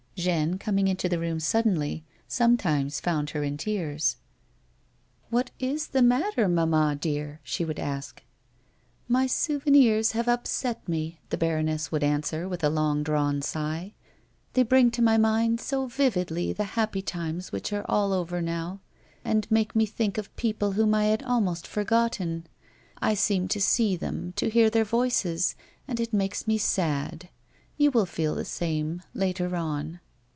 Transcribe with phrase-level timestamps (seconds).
[0.17, 4.17] Jeanne, coming into the room suddenly, sometimes found her in tears."
[5.31, 8.21] What is the matter, mamma, dear?" she would ask."
[9.17, 13.95] My souvenirs have upset me," the baroness would answer, with a long drawn sigh."
[14.53, 18.79] They bring to my mind so vividly the happy times which are all over now,
[19.25, 19.51] and 150 A WOMAN'S LIFE.
[19.51, 22.45] make me think of people whom I had almost forgotten.
[23.01, 25.55] I seem to see them, to hear their voices,
[25.87, 27.29] and it makes me sad.
[27.75, 29.99] You will feel the same, later on."